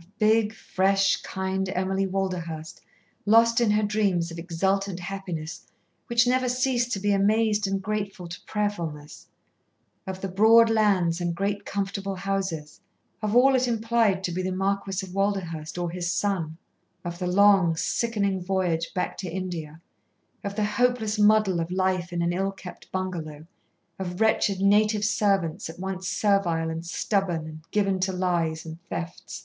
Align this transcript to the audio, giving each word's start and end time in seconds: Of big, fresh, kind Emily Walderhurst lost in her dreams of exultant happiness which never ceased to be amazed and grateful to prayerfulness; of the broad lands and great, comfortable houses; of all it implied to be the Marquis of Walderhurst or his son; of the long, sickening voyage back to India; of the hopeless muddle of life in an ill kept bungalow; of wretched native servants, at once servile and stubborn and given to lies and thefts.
Of 0.00 0.20
big, 0.32 0.52
fresh, 0.52 1.22
kind 1.22 1.68
Emily 1.76 2.04
Walderhurst 2.04 2.80
lost 3.24 3.60
in 3.60 3.70
her 3.70 3.84
dreams 3.84 4.32
of 4.32 4.38
exultant 4.38 4.98
happiness 4.98 5.64
which 6.08 6.26
never 6.26 6.48
ceased 6.48 6.90
to 6.92 7.00
be 7.00 7.12
amazed 7.12 7.68
and 7.68 7.80
grateful 7.80 8.26
to 8.28 8.40
prayerfulness; 8.44 9.28
of 10.08 10.20
the 10.20 10.26
broad 10.26 10.70
lands 10.70 11.20
and 11.20 11.36
great, 11.36 11.64
comfortable 11.64 12.16
houses; 12.16 12.80
of 13.22 13.36
all 13.36 13.54
it 13.54 13.68
implied 13.68 14.24
to 14.24 14.32
be 14.32 14.42
the 14.42 14.50
Marquis 14.50 15.06
of 15.06 15.14
Walderhurst 15.14 15.78
or 15.78 15.88
his 15.90 16.10
son; 16.12 16.58
of 17.04 17.20
the 17.20 17.28
long, 17.28 17.76
sickening 17.76 18.40
voyage 18.44 18.92
back 18.94 19.16
to 19.18 19.30
India; 19.30 19.80
of 20.42 20.56
the 20.56 20.64
hopeless 20.64 21.16
muddle 21.20 21.60
of 21.60 21.70
life 21.70 22.12
in 22.12 22.22
an 22.22 22.32
ill 22.32 22.50
kept 22.50 22.90
bungalow; 22.90 23.46
of 24.00 24.20
wretched 24.20 24.60
native 24.60 25.04
servants, 25.04 25.70
at 25.70 25.78
once 25.78 26.08
servile 26.08 26.70
and 26.70 26.84
stubborn 26.84 27.46
and 27.46 27.70
given 27.70 28.00
to 28.00 28.12
lies 28.12 28.66
and 28.66 28.82
thefts. 28.88 29.44